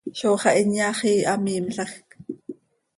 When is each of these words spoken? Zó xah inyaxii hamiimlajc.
Zó 0.19 0.31
xah 0.41 0.55
inyaxii 0.61 1.27
hamiimlajc. 1.29 2.09